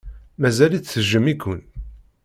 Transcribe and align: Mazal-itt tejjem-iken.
Mazal-itt 0.39 0.89
tejjem-iken. 0.93 1.59